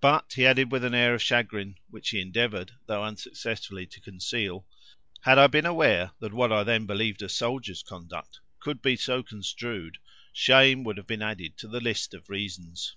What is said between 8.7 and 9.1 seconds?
be